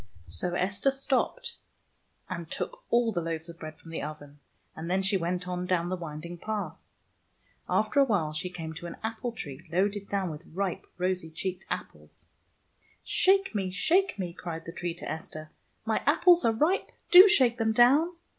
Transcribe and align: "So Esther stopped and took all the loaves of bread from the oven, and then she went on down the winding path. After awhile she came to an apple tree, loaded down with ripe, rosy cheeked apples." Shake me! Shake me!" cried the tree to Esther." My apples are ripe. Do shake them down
"So 0.27 0.55
Esther 0.55 0.89
stopped 0.89 1.57
and 2.27 2.49
took 2.49 2.81
all 2.89 3.11
the 3.11 3.21
loaves 3.21 3.49
of 3.49 3.59
bread 3.59 3.77
from 3.77 3.91
the 3.91 4.01
oven, 4.01 4.39
and 4.75 4.89
then 4.89 5.03
she 5.03 5.15
went 5.15 5.47
on 5.47 5.67
down 5.67 5.89
the 5.89 5.95
winding 5.95 6.39
path. 6.39 6.75
After 7.69 7.99
awhile 7.99 8.33
she 8.33 8.49
came 8.49 8.73
to 8.73 8.87
an 8.87 8.95
apple 9.03 9.31
tree, 9.31 9.67
loaded 9.71 10.09
down 10.09 10.31
with 10.31 10.47
ripe, 10.47 10.87
rosy 10.97 11.29
cheeked 11.29 11.67
apples." 11.69 12.25
Shake 13.03 13.53
me! 13.53 13.69
Shake 13.69 14.17
me!" 14.17 14.33
cried 14.33 14.65
the 14.65 14.71
tree 14.73 14.95
to 14.95 15.07
Esther." 15.07 15.51
My 15.85 16.01
apples 16.07 16.43
are 16.45 16.51
ripe. 16.51 16.91
Do 17.11 17.27
shake 17.29 17.59
them 17.59 17.71
down 17.71 18.13